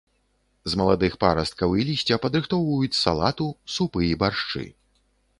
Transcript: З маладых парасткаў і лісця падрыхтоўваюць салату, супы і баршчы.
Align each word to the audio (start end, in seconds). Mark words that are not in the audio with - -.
З 0.71 0.77
маладых 0.79 1.17
парасткаў 1.23 1.75
і 1.81 1.83
лісця 1.89 2.17
падрыхтоўваюць 2.23 2.99
салату, 3.01 3.47
супы 3.75 4.01
і 4.07 4.11
баршчы. 4.23 4.63